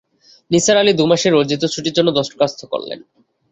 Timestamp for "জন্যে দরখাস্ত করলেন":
1.97-2.99